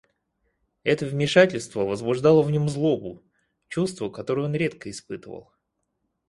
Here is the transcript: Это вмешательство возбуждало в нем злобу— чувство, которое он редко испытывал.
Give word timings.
Это 0.81 1.05
вмешательство 1.05 1.81
возбуждало 1.81 2.41
в 2.41 2.49
нем 2.49 2.67
злобу— 2.69 3.21
чувство, 3.67 4.09
которое 4.09 4.47
он 4.47 4.55
редко 4.55 4.89
испытывал. 4.89 5.53